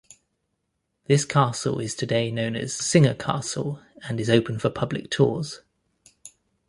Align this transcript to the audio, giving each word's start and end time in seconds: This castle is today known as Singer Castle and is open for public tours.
This 1.05 1.25
castle 1.25 1.79
is 1.79 1.93
today 1.93 2.31
known 2.31 2.55
as 2.55 2.73
Singer 2.75 3.13
Castle 3.13 3.83
and 4.09 4.19
is 4.19 4.31
open 4.31 4.57
for 4.57 4.71
public 4.71 5.11
tours. 5.11 5.61